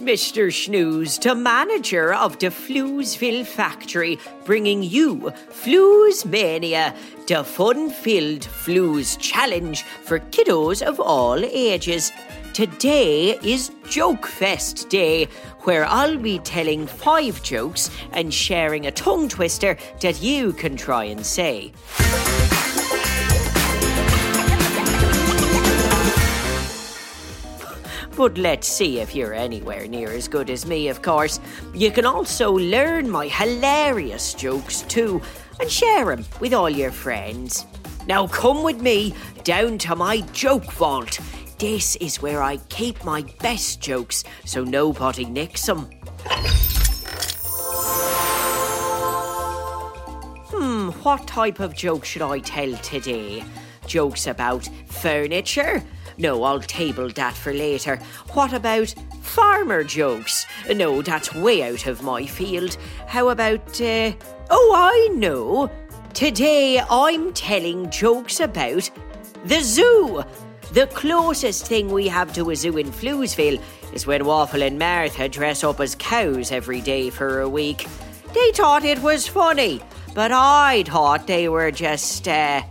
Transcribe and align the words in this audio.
Mr. 0.00 0.52
Snooze, 0.52 1.18
the 1.18 1.34
manager 1.34 2.14
of 2.14 2.38
the 2.38 2.46
Floozeville 2.46 3.44
factory, 3.44 4.18
bringing 4.44 4.82
you 4.82 5.32
Flooze 5.50 6.24
Mania, 6.24 6.94
the 7.26 7.42
fun 7.42 7.90
filled 7.90 8.42
Flooze 8.42 9.18
challenge 9.18 9.82
for 9.82 10.20
kiddos 10.20 10.82
of 10.82 11.00
all 11.00 11.38
ages. 11.44 12.12
Today 12.54 13.38
is 13.42 13.70
Joke 13.88 14.26
Fest 14.26 14.88
Day, 14.88 15.26
where 15.60 15.84
I'll 15.84 16.18
be 16.18 16.38
telling 16.40 16.86
five 16.86 17.42
jokes 17.42 17.90
and 18.12 18.32
sharing 18.32 18.86
a 18.86 18.90
tongue 18.90 19.28
twister 19.28 19.76
that 20.00 20.22
you 20.22 20.52
can 20.52 20.76
try 20.76 21.04
and 21.04 21.24
say. 21.24 21.72
But 28.18 28.36
let's 28.36 28.66
see 28.66 28.98
if 28.98 29.14
you're 29.14 29.32
anywhere 29.32 29.86
near 29.86 30.10
as 30.10 30.26
good 30.26 30.50
as 30.50 30.66
me, 30.66 30.88
of 30.88 31.02
course. 31.02 31.38
You 31.72 31.92
can 31.92 32.04
also 32.04 32.50
learn 32.50 33.08
my 33.08 33.28
hilarious 33.28 34.34
jokes 34.34 34.82
too 34.82 35.22
and 35.60 35.70
share 35.70 36.06
them 36.06 36.24
with 36.40 36.52
all 36.52 36.68
your 36.68 36.90
friends. 36.90 37.64
Now 38.08 38.26
come 38.26 38.64
with 38.64 38.82
me 38.82 39.14
down 39.44 39.78
to 39.78 39.94
my 39.94 40.22
joke 40.32 40.64
vault. 40.72 41.20
This 41.60 41.94
is 41.96 42.20
where 42.20 42.42
I 42.42 42.56
keep 42.70 43.04
my 43.04 43.22
best 43.38 43.80
jokes 43.80 44.24
so 44.44 44.64
nobody 44.64 45.24
nicks 45.24 45.66
them. 45.66 45.88
Hmm, 50.50 50.88
what 51.04 51.24
type 51.28 51.60
of 51.60 51.76
joke 51.76 52.04
should 52.04 52.22
I 52.22 52.40
tell 52.40 52.72
today? 52.78 53.44
Jokes 53.86 54.26
about 54.26 54.68
furniture? 54.88 55.84
No, 56.18 56.42
I'll 56.42 56.60
table 56.60 57.08
that 57.10 57.34
for 57.34 57.52
later. 57.52 58.00
What 58.32 58.52
about 58.52 58.92
farmer 59.22 59.84
jokes? 59.84 60.46
No, 60.68 61.00
that's 61.00 61.32
way 61.32 61.62
out 61.62 61.86
of 61.86 62.02
my 62.02 62.26
field. 62.26 62.76
How 63.06 63.28
about, 63.28 63.80
uh, 63.80 64.12
oh, 64.50 64.72
I 64.74 65.14
know. 65.14 65.70
Today 66.14 66.80
I'm 66.90 67.32
telling 67.34 67.88
jokes 67.90 68.40
about 68.40 68.90
the 69.44 69.60
zoo. 69.60 70.24
The 70.72 70.88
closest 70.88 71.66
thing 71.66 71.92
we 71.92 72.08
have 72.08 72.32
to 72.34 72.50
a 72.50 72.56
zoo 72.56 72.76
in 72.78 72.90
Floozeville 72.90 73.62
is 73.92 74.06
when 74.06 74.24
Waffle 74.24 74.62
and 74.62 74.78
Martha 74.78 75.28
dress 75.28 75.62
up 75.62 75.78
as 75.78 75.94
cows 75.94 76.50
every 76.50 76.80
day 76.80 77.10
for 77.10 77.40
a 77.40 77.48
week. 77.48 77.86
They 78.34 78.50
thought 78.52 78.84
it 78.84 79.00
was 79.00 79.28
funny, 79.28 79.80
but 80.14 80.32
I 80.32 80.82
thought 80.86 81.28
they 81.28 81.48
were 81.48 81.70
just, 81.70 82.26
uh, 82.26 82.62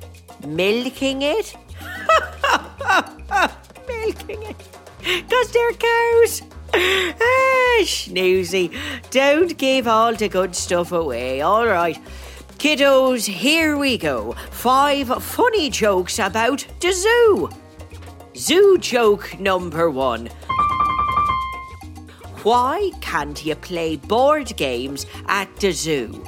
milking 0.45 1.21
it. 1.21 1.55
Milking 4.07 4.43
it. 4.43 4.55
Because 4.99 5.51
they're 5.51 5.71
cows. 5.71 6.41
Ah, 6.73 7.79
snoozy. 7.81 8.75
Don't 9.09 9.57
give 9.57 9.87
all 9.87 10.13
the 10.13 10.27
good 10.27 10.55
stuff 10.55 10.91
away, 10.91 11.41
all 11.41 11.65
right. 11.65 11.97
Kiddos, 12.57 13.25
here 13.25 13.77
we 13.77 13.97
go. 13.97 14.33
Five 14.51 15.23
funny 15.23 15.69
jokes 15.69 16.19
about 16.19 16.65
the 16.81 16.91
zoo. 16.91 17.49
Zoo 18.35 18.77
joke 18.79 19.39
number 19.39 19.89
one. 19.89 20.27
Why 22.43 22.91
can't 23.01 23.45
you 23.45 23.55
play 23.55 23.97
board 23.97 24.55
games 24.57 25.05
at 25.27 25.55
the 25.57 25.71
zoo? 25.71 26.23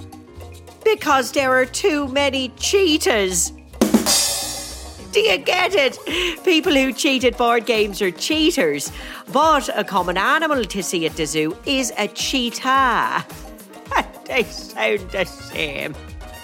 Because 0.84 1.32
there 1.32 1.52
are 1.54 1.66
too 1.66 2.08
many 2.08 2.50
cheetahs. 2.58 3.54
Do 5.12 5.20
you 5.20 5.38
get 5.38 5.74
it? 5.74 5.98
People 6.44 6.74
who 6.74 6.94
cheat 6.94 7.24
at 7.24 7.38
board 7.38 7.66
games 7.66 8.02
are 8.02 8.12
cheaters. 8.12 8.92
But 9.32 9.70
a 9.76 9.84
common 9.84 10.18
animal 10.18 10.64
to 10.66 10.84
see 10.84 11.06
at 11.06 11.16
the 11.16 11.26
zoo 11.26 11.58
is 11.66 11.92
a 11.98 12.08
cheetah. 12.08 13.26
they 14.26 14.44
sound 14.44 15.10
the 15.12 15.26
same. 15.26 15.96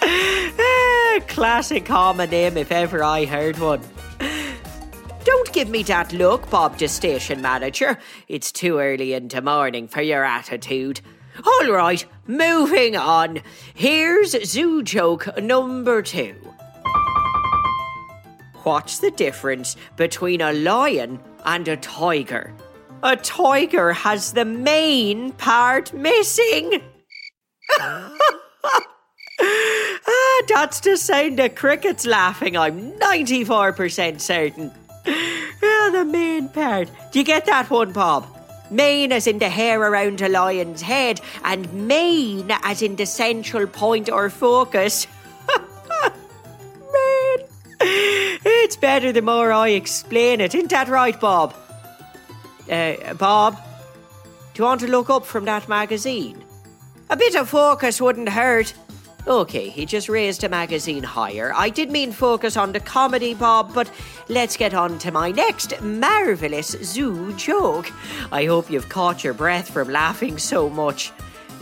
Ah, 0.02 1.20
classic 1.28 1.84
homonym 1.84 2.56
if 2.56 2.72
ever 2.72 3.04
I 3.04 3.24
heard 3.24 3.58
one. 3.58 3.80
Don't 5.24 5.52
give 5.52 5.68
me 5.68 5.82
that 5.84 6.12
look, 6.12 6.48
Bob, 6.50 6.78
the 6.78 6.88
station 6.88 7.42
manager. 7.42 7.98
It's 8.28 8.52
too 8.52 8.78
early 8.78 9.12
in 9.12 9.28
the 9.28 9.42
morning 9.42 9.88
for 9.88 10.02
your 10.02 10.24
attitude. 10.24 11.00
All 11.44 11.70
right, 11.70 12.04
moving 12.26 12.96
on. 12.96 13.40
Here's 13.74 14.30
zoo 14.48 14.82
joke 14.82 15.28
number 15.40 16.02
two. 16.02 16.34
What's 18.66 18.98
the 18.98 19.12
difference 19.12 19.76
between 19.94 20.40
a 20.40 20.52
lion 20.52 21.20
and 21.44 21.68
a 21.68 21.76
tiger? 21.76 22.52
A 23.00 23.14
tiger 23.14 23.92
has 23.92 24.32
the 24.32 24.44
main 24.44 25.30
part 25.30 25.92
missing. 25.92 26.82
ah, 27.78 28.12
that's 30.48 30.80
the 30.80 30.96
sound 30.96 31.38
of 31.38 31.54
crickets 31.54 32.04
laughing, 32.04 32.56
I'm 32.56 32.90
94% 32.94 34.20
certain. 34.20 34.72
Ah, 35.06 35.90
the 35.92 36.04
main 36.04 36.48
part. 36.48 36.90
Do 37.12 37.20
you 37.20 37.24
get 37.24 37.46
that 37.46 37.70
one, 37.70 37.92
Bob? 37.92 38.26
Mane 38.68 39.12
as 39.12 39.28
in 39.28 39.38
the 39.38 39.48
hair 39.48 39.80
around 39.80 40.20
a 40.22 40.28
lion's 40.28 40.82
head, 40.82 41.20
and 41.44 41.72
mane 41.72 42.50
as 42.64 42.82
in 42.82 42.96
the 42.96 43.06
central 43.06 43.68
point 43.68 44.10
or 44.10 44.28
focus. 44.28 45.06
It's 48.76 48.80
better 48.82 49.10
the 49.10 49.22
more 49.22 49.52
I 49.52 49.68
explain 49.68 50.42
it. 50.42 50.54
Isn't 50.54 50.68
that 50.68 50.88
right, 50.88 51.18
Bob? 51.18 51.54
Uh, 52.70 53.14
Bob, 53.14 53.56
do 54.52 54.62
you 54.62 54.64
want 54.66 54.82
to 54.82 54.86
look 54.86 55.08
up 55.08 55.24
from 55.24 55.46
that 55.46 55.66
magazine? 55.66 56.44
A 57.08 57.16
bit 57.16 57.34
of 57.36 57.48
focus 57.48 58.02
wouldn't 58.02 58.28
hurt. 58.28 58.74
Okay, 59.26 59.70
he 59.70 59.86
just 59.86 60.10
raised 60.10 60.44
a 60.44 60.50
magazine 60.50 61.02
higher. 61.02 61.54
I 61.54 61.70
did 61.70 61.90
mean 61.90 62.12
focus 62.12 62.58
on 62.58 62.72
the 62.72 62.80
comedy, 62.80 63.32
Bob, 63.32 63.72
but 63.72 63.90
let's 64.28 64.58
get 64.58 64.74
on 64.74 64.98
to 64.98 65.10
my 65.10 65.30
next 65.30 65.80
marvellous 65.80 66.76
zoo 66.82 67.32
joke. 67.36 67.90
I 68.30 68.44
hope 68.44 68.70
you've 68.70 68.90
caught 68.90 69.24
your 69.24 69.32
breath 69.32 69.70
from 69.70 69.88
laughing 69.88 70.36
so 70.36 70.68
much. 70.68 71.12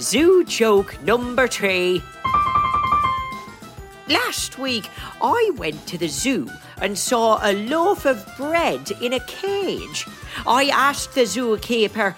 Zoo 0.01 0.43
joke 0.43 1.01
number 1.03 1.47
three. 1.47 2.03
Last 4.09 4.59
week, 4.59 4.91
I 5.23 5.53
went 5.57 5.87
to 5.87 5.97
the 5.97 6.09
zoo 6.09 6.51
and 6.85 6.99
saw 6.99 7.41
a 7.43 7.55
loaf 7.55 8.05
of 8.05 8.27
bread 8.37 8.91
in 9.01 9.15
a 9.15 9.21
cage. 9.21 10.07
I 10.47 10.67
asked 10.67 11.15
the 11.15 11.23
zookeeper, 11.23 12.15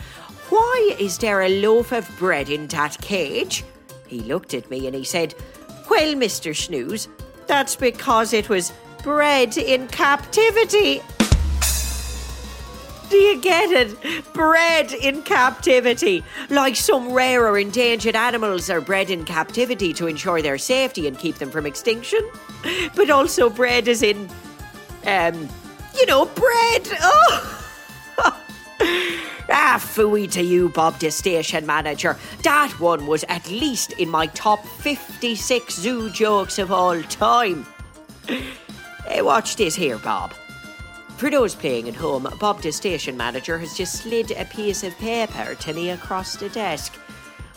Why 0.50 0.96
is 0.98 1.18
there 1.18 1.42
a 1.42 1.60
loaf 1.60 1.92
of 1.92 2.10
bread 2.18 2.50
in 2.50 2.66
that 2.68 3.00
cage? 3.00 3.62
He 4.08 4.18
looked 4.22 4.54
at 4.54 4.68
me 4.68 4.88
and 4.88 4.96
he 4.96 5.04
said, 5.04 5.36
Well, 5.88 6.14
Mr. 6.14 6.54
Snooze, 6.54 7.06
that's 7.46 7.76
because 7.76 8.32
it 8.32 8.48
was 8.48 8.72
bred 9.04 9.56
in 9.56 9.86
captivity. 9.86 11.00
Do 13.08 13.16
you 13.16 13.40
get 13.40 13.70
it? 13.70 14.32
Bred 14.32 14.92
in 14.92 15.22
captivity. 15.22 16.24
Like 16.50 16.74
some 16.74 17.12
rare 17.12 17.46
or 17.46 17.56
endangered 17.56 18.16
animals 18.16 18.68
are 18.68 18.80
bred 18.80 19.10
in 19.10 19.24
captivity 19.24 19.92
to 19.92 20.08
ensure 20.08 20.42
their 20.42 20.58
safety 20.58 21.06
and 21.06 21.16
keep 21.16 21.36
them 21.36 21.52
from 21.52 21.66
extinction. 21.66 22.28
But 22.96 23.10
also 23.10 23.48
bred 23.48 23.86
as 23.86 24.02
in, 24.02 24.28
um, 25.06 25.48
you 25.98 26.06
know, 26.06 26.26
bread. 26.26 26.88
Oh! 27.00 27.52
Ah, 29.48 29.78
fooey 29.78 30.30
to 30.32 30.42
you, 30.42 30.70
Bob, 30.70 30.98
the 30.98 31.10
station 31.10 31.64
manager. 31.66 32.16
That 32.42 32.72
one 32.80 33.06
was 33.06 33.24
at 33.28 33.48
least 33.48 33.92
in 33.92 34.08
my 34.08 34.26
top 34.26 34.66
56 34.66 35.74
zoo 35.74 36.10
jokes 36.10 36.58
of 36.58 36.72
all 36.72 37.00
time. 37.04 37.64
Hey, 39.06 39.22
watch 39.22 39.54
this 39.54 39.76
here, 39.76 39.98
Bob. 39.98 40.34
For 41.16 41.30
those 41.30 41.54
playing 41.54 41.88
at 41.88 41.94
home, 41.94 42.28
Bob, 42.40 42.60
the 42.60 42.72
station 42.72 43.16
manager, 43.16 43.56
has 43.58 43.76
just 43.76 44.02
slid 44.02 44.32
a 44.32 44.44
piece 44.44 44.82
of 44.82 44.98
paper 44.98 45.54
to 45.54 45.72
me 45.72 45.90
across 45.90 46.36
the 46.36 46.48
desk. 46.48 46.94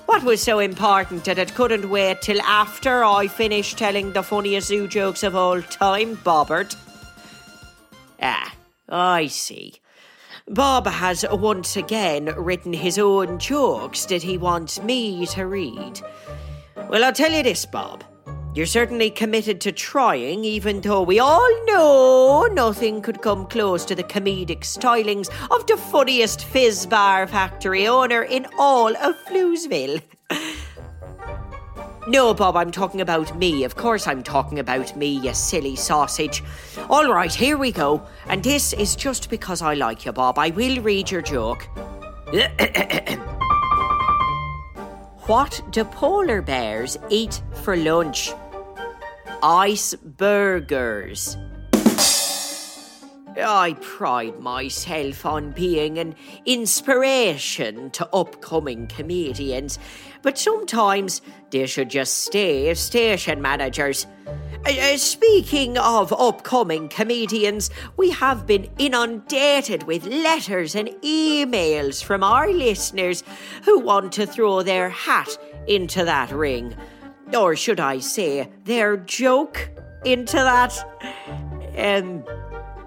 What 0.05 0.23
was 0.23 0.41
so 0.41 0.59
important 0.59 1.25
that 1.25 1.39
it 1.39 1.55
couldn't 1.55 1.89
wait 1.89 2.21
till 2.21 2.41
after 2.41 3.03
I 3.03 3.27
finished 3.27 3.77
telling 3.77 4.13
the 4.13 4.23
funniest 4.23 4.67
zoo 4.67 4.87
jokes 4.87 5.23
of 5.23 5.35
all 5.35 5.61
time, 5.61 6.17
Bobbert? 6.17 6.75
Ah, 8.21 8.53
I 8.87 9.27
see. 9.27 9.81
Bob 10.47 10.87
has 10.87 11.23
once 11.31 11.77
again 11.77 12.25
written 12.35 12.73
his 12.73 12.97
own 12.97 13.37
jokes 13.37 14.05
that 14.05 14.23
he 14.23 14.37
wants 14.37 14.81
me 14.81 15.25
to 15.27 15.45
read. 15.45 16.01
Well, 16.89 17.03
I'll 17.03 17.13
tell 17.13 17.31
you 17.31 17.43
this, 17.43 17.65
Bob. 17.65 18.03
You're 18.55 18.65
certainly 18.65 19.11
committed 19.11 19.61
to 19.61 19.71
trying, 19.71 20.43
even 20.43 20.81
though 20.81 21.03
we 21.03 21.19
all 21.19 21.65
know 21.65 22.47
nothing 22.51 23.01
could 23.01 23.21
come 23.21 23.45
close 23.45 23.85
to 23.85 23.93
the 23.93 24.03
comedic 24.03 24.61
stylings 24.61 25.29
of 25.51 25.67
the 25.67 25.77
funniest 25.77 26.45
fizz 26.45 26.87
bar 26.87 27.27
factory 27.27 27.87
owner 27.87 28.23
in 28.23 28.47
all 28.57 28.95
of 28.97 29.15
Floozeville. 29.27 30.01
No, 32.09 32.33
Bob, 32.33 32.55
I'm 32.55 32.71
talking 32.71 33.01
about 33.01 33.37
me. 33.37 33.63
Of 33.63 33.75
course, 33.75 34.07
I'm 34.07 34.23
talking 34.23 34.57
about 34.57 34.97
me, 34.97 35.19
you 35.19 35.31
silly 35.35 35.75
sausage. 35.75 36.43
All 36.89 37.13
right, 37.13 37.31
here 37.31 37.55
we 37.55 37.71
go. 37.71 38.01
And 38.25 38.43
this 38.43 38.73
is 38.73 38.95
just 38.95 39.29
because 39.29 39.61
I 39.61 39.75
like 39.75 40.07
you, 40.07 40.11
Bob. 40.11 40.39
I 40.39 40.49
will 40.49 40.81
read 40.81 41.11
your 41.11 41.21
joke. 41.21 41.67
what 45.27 45.61
do 45.69 45.83
polar 45.83 46.41
bears 46.41 46.97
eat 47.11 47.43
for 47.61 47.77
lunch? 47.77 48.33
Ice 49.43 49.93
burgers. 49.93 51.37
I 53.41 53.75
pride 53.81 54.39
myself 54.39 55.25
on 55.25 55.51
being 55.51 55.97
an 55.97 56.15
inspiration 56.45 57.89
to 57.91 58.07
upcoming 58.13 58.87
comedians, 58.87 59.79
but 60.21 60.37
sometimes 60.37 61.21
they 61.51 61.65
should 61.65 61.89
just 61.89 62.19
stay 62.19 62.73
station 62.73 63.41
managers. 63.41 64.05
Uh, 64.65 64.71
uh, 64.71 64.97
speaking 64.97 65.77
of 65.77 66.11
upcoming 66.13 66.89
comedians, 66.89 67.69
we 67.97 68.09
have 68.11 68.45
been 68.45 68.69
inundated 68.77 69.83
with 69.83 70.05
letters 70.05 70.75
and 70.75 70.89
emails 71.01 72.03
from 72.03 72.23
our 72.23 72.51
listeners 72.51 73.23
who 73.63 73.79
want 73.79 74.11
to 74.11 74.25
throw 74.25 74.61
their 74.61 74.89
hat 74.89 75.29
into 75.67 76.03
that 76.03 76.31
ring. 76.31 76.75
Or 77.33 77.55
should 77.55 77.79
I 77.79 77.99
say, 77.99 78.49
their 78.65 78.97
joke 78.97 79.69
into 80.03 80.37
that. 80.37 80.77
Um, 81.77 82.23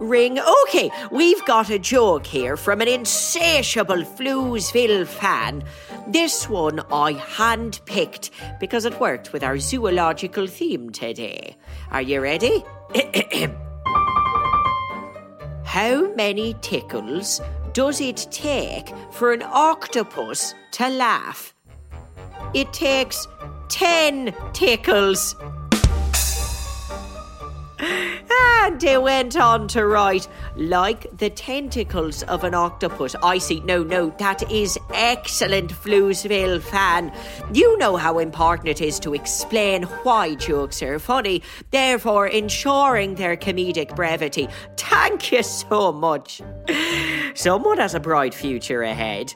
ring. 0.02 0.38
Okay, 0.64 0.90
we've 1.10 1.44
got 1.46 1.70
a 1.70 1.78
joke 1.78 2.26
here 2.26 2.56
from 2.56 2.80
an 2.80 2.88
insatiable 2.88 4.02
Floozeville 4.02 5.06
fan. 5.06 5.62
This 6.08 6.48
one 6.48 6.80
I 6.92 7.14
handpicked 7.14 8.30
because 8.60 8.84
it 8.84 8.98
worked 9.00 9.32
with 9.32 9.44
our 9.44 9.58
zoological 9.58 10.46
theme 10.46 10.90
today. 10.90 11.56
Are 11.90 12.02
you 12.02 12.20
ready? 12.20 12.64
How 15.64 16.12
many 16.14 16.54
tickles 16.60 17.40
does 17.72 18.00
it 18.00 18.26
take 18.30 18.92
for 19.12 19.32
an 19.32 19.42
octopus 19.42 20.54
to 20.72 20.88
laugh? 20.88 21.54
It 22.52 22.72
takes 22.72 23.26
10 23.68 24.34
tickles. 24.52 25.34
And 28.64 28.80
they 28.80 28.96
went 28.96 29.36
on 29.36 29.66
to 29.68 29.84
write, 29.84 30.28
like 30.54 31.18
the 31.18 31.30
tentacles 31.30 32.22
of 32.22 32.44
an 32.44 32.54
octopus. 32.54 33.16
I 33.20 33.38
see. 33.38 33.58
No, 33.58 33.82
no, 33.82 34.10
that 34.20 34.48
is 34.52 34.78
excellent, 34.94 35.72
Floozeville 35.72 36.62
fan. 36.62 37.12
You 37.52 37.76
know 37.78 37.96
how 37.96 38.20
important 38.20 38.68
it 38.68 38.80
is 38.80 39.00
to 39.00 39.14
explain 39.14 39.82
why 40.04 40.36
jokes 40.36 40.80
are 40.80 41.00
funny, 41.00 41.42
therefore 41.72 42.28
ensuring 42.28 43.16
their 43.16 43.36
comedic 43.36 43.96
brevity. 43.96 44.48
Thank 44.76 45.32
you 45.32 45.42
so 45.42 45.90
much. 45.90 46.40
Someone 47.34 47.78
has 47.78 47.96
a 47.96 48.00
bright 48.00 48.32
future 48.32 48.82
ahead. 48.84 49.34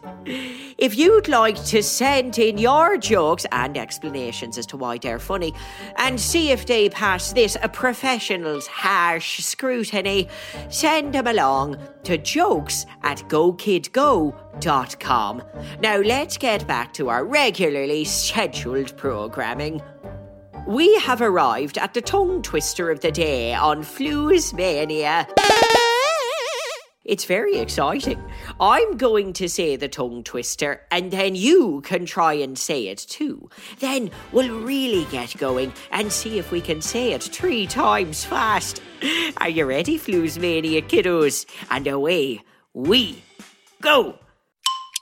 If 0.78 0.98
you'd 0.98 1.28
like 1.28 1.62
to 1.66 1.80
send 1.82 2.38
in 2.38 2.58
your 2.58 2.98
jokes 2.98 3.46
and 3.50 3.78
explanations 3.78 4.58
as 4.58 4.66
to 4.66 4.76
why 4.76 4.98
they're 4.98 5.18
funny 5.18 5.54
and 5.96 6.20
see 6.20 6.50
if 6.50 6.66
they 6.66 6.90
pass 6.90 7.32
this 7.32 7.56
a 7.62 7.68
professional's 7.68 8.66
harsh 8.66 9.42
scrutiny, 9.42 10.28
send 10.68 11.14
them 11.14 11.28
along 11.28 11.78
to 12.02 12.18
jokes 12.18 12.84
at 13.04 13.20
gokidgo.com. 13.28 15.42
Now 15.80 15.96
let's 15.96 16.36
get 16.36 16.66
back 16.66 16.92
to 16.94 17.08
our 17.08 17.24
regularly 17.24 18.04
scheduled 18.04 18.94
programming. 18.98 19.80
We 20.66 20.94
have 20.98 21.22
arrived 21.22 21.78
at 21.78 21.94
the 21.94 22.02
tongue 22.02 22.42
twister 22.42 22.90
of 22.90 23.00
the 23.00 23.12
day 23.12 23.54
on 23.54 23.82
Flooze 23.82 24.52
Mania. 24.52 25.26
It's 27.06 27.24
very 27.24 27.58
exciting. 27.58 28.20
I'm 28.60 28.96
going 28.96 29.32
to 29.34 29.48
say 29.48 29.76
the 29.76 29.86
tongue 29.86 30.24
twister, 30.24 30.82
and 30.90 31.12
then 31.12 31.36
you 31.36 31.80
can 31.82 32.04
try 32.04 32.32
and 32.32 32.58
say 32.58 32.88
it 32.88 32.98
too. 32.98 33.48
Then 33.78 34.10
we'll 34.32 34.60
really 34.60 35.04
get 35.12 35.38
going 35.38 35.72
and 35.92 36.10
see 36.10 36.40
if 36.40 36.50
we 36.50 36.60
can 36.60 36.82
say 36.82 37.12
it 37.12 37.22
three 37.22 37.68
times 37.68 38.24
fast. 38.24 38.82
Are 39.36 39.48
you 39.48 39.66
ready, 39.66 40.00
Floozemania 40.00 40.82
kiddos? 40.82 41.46
And 41.70 41.86
away 41.86 42.42
we 42.74 43.22
go. 43.80 44.18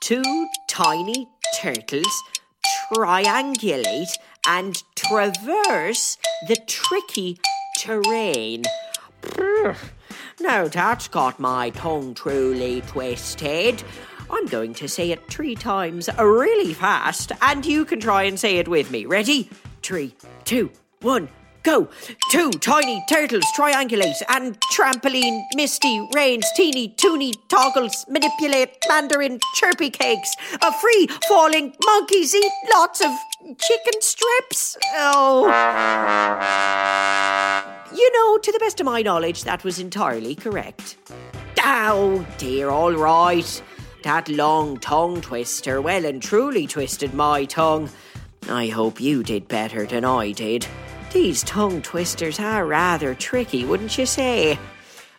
Two 0.00 0.46
tiny 0.68 1.26
turtles 1.56 2.22
triangulate 2.92 4.12
and 4.46 4.82
traverse 4.94 6.18
the 6.48 6.56
tricky 6.66 7.38
terrain. 7.78 8.64
Now 10.40 10.68
that's 10.68 11.08
got 11.08 11.38
my 11.38 11.70
tongue 11.70 12.14
truly 12.14 12.80
twisted. 12.82 13.82
I'm 14.30 14.46
going 14.46 14.74
to 14.74 14.88
say 14.88 15.10
it 15.10 15.28
three 15.30 15.54
times 15.54 16.08
really 16.18 16.74
fast, 16.74 17.32
and 17.40 17.64
you 17.64 17.84
can 17.84 18.00
try 18.00 18.24
and 18.24 18.38
say 18.38 18.56
it 18.56 18.66
with 18.66 18.90
me. 18.90 19.06
Ready? 19.06 19.48
Three, 19.82 20.14
two, 20.44 20.70
one, 21.02 21.28
go. 21.62 21.88
Two 22.30 22.50
tiny 22.50 23.04
turtles 23.08 23.44
triangulate 23.56 24.22
and 24.28 24.58
trampoline, 24.72 25.42
misty, 25.54 26.08
rains, 26.14 26.46
teeny, 26.56 26.88
toony, 26.96 27.32
toggles, 27.48 28.04
manipulate, 28.08 28.76
mandarin, 28.88 29.38
chirpy 29.54 29.90
cakes. 29.90 30.34
A 30.62 30.72
free 30.72 31.06
falling 31.28 31.74
monkeys 31.84 32.34
eat 32.34 32.52
lots 32.72 33.00
of 33.00 33.10
chicken 33.60 34.00
strips. 34.00 34.76
Oh. 34.94 35.50
You 37.94 38.12
know, 38.12 38.38
to 38.38 38.50
the 38.50 38.58
best 38.58 38.80
of 38.80 38.86
my 38.86 39.02
knowledge, 39.02 39.44
that 39.44 39.62
was 39.62 39.78
entirely 39.78 40.34
correct. 40.34 40.96
Oh 41.62 42.26
dear, 42.38 42.70
all 42.70 42.92
right. 42.92 43.62
That 44.02 44.28
long 44.28 44.78
tongue 44.78 45.20
twister 45.20 45.80
well 45.80 46.04
and 46.04 46.20
truly 46.20 46.66
twisted 46.66 47.14
my 47.14 47.44
tongue. 47.44 47.88
I 48.48 48.66
hope 48.66 49.00
you 49.00 49.22
did 49.22 49.48
better 49.48 49.86
than 49.86 50.04
I 50.04 50.32
did. 50.32 50.66
These 51.12 51.44
tongue 51.44 51.80
twisters 51.82 52.40
are 52.40 52.66
rather 52.66 53.14
tricky, 53.14 53.64
wouldn't 53.64 53.96
you 53.96 54.06
say? 54.06 54.58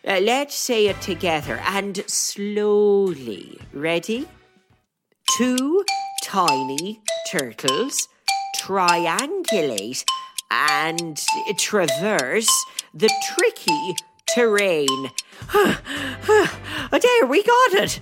Uh, 0.06 0.20
let's 0.20 0.54
say 0.54 0.86
it 0.86 1.00
together 1.00 1.58
and 1.64 2.04
slowly. 2.06 3.58
Ready? 3.72 4.28
Two 5.36 5.82
tiny 6.22 7.00
turtles 7.30 8.06
triangulate 8.56 10.04
and 10.50 11.20
traverse 11.58 12.50
the 12.94 13.10
tricky 13.34 13.94
terrain. 14.26 15.10
there, 15.52 17.26
we 17.26 17.42
got 17.42 17.72
it. 17.74 18.00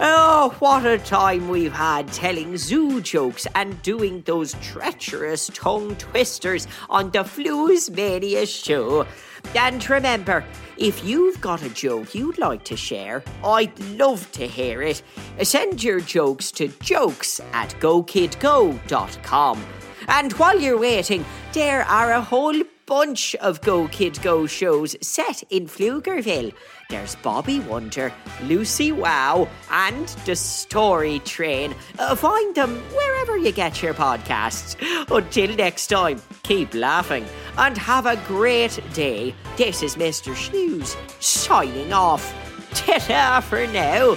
Oh, 0.00 0.54
what 0.58 0.86
a 0.86 0.98
time 0.98 1.48
we've 1.48 1.72
had 1.72 2.12
telling 2.12 2.56
zoo 2.56 3.00
jokes 3.00 3.46
and 3.54 3.80
doing 3.82 4.22
those 4.22 4.54
treacherous 4.62 5.50
tongue 5.52 5.96
twisters 5.96 6.66
on 6.88 7.10
the 7.10 7.20
Floozemania 7.20 8.46
show. 8.46 9.06
And 9.54 9.88
remember, 9.88 10.44
if 10.78 11.04
you've 11.04 11.40
got 11.40 11.62
a 11.62 11.68
joke 11.68 12.14
you'd 12.14 12.38
like 12.38 12.64
to 12.64 12.76
share, 12.76 13.22
I'd 13.44 13.78
love 13.90 14.30
to 14.32 14.46
hear 14.46 14.82
it. 14.82 15.02
Send 15.42 15.82
your 15.82 16.00
jokes 16.00 16.50
to 16.52 16.68
jokes 16.80 17.40
at 17.52 17.70
gokidgo.com. 17.80 19.64
And 20.08 20.32
while 20.34 20.60
you're 20.60 20.78
waiting, 20.78 21.24
there 21.54 21.84
are 21.84 22.10
a 22.10 22.20
whole 22.20 22.60
bunch 22.84 23.36
of 23.36 23.60
Go 23.60 23.86
Kid 23.86 24.20
Go 24.22 24.44
shows 24.44 24.96
set 25.00 25.44
in 25.50 25.68
Floozeville. 25.68 26.52
There's 26.90 27.14
Bobby 27.16 27.60
Wonder, 27.60 28.12
Lucy 28.42 28.90
Wow, 28.90 29.48
and 29.70 30.08
The 30.26 30.34
Story 30.34 31.20
Train. 31.20 31.72
Uh, 31.96 32.16
find 32.16 32.56
them 32.56 32.82
wherever 32.92 33.38
you 33.38 33.52
get 33.52 33.80
your 33.84 33.94
podcasts. 33.94 34.74
Until 35.16 35.54
next 35.54 35.86
time, 35.86 36.20
keep 36.42 36.74
laughing 36.74 37.24
and 37.56 37.78
have 37.78 38.06
a 38.06 38.16
great 38.26 38.80
day. 38.92 39.32
This 39.56 39.84
is 39.84 39.94
Mr. 39.94 40.34
Snooze 40.34 40.96
signing 41.20 41.92
off. 41.92 42.34
Ta 42.74 43.40
for 43.48 43.64
now. 43.68 44.16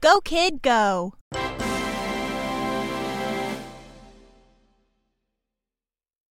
Go, 0.00 0.20
kid, 0.22 0.62
go. 0.62 1.14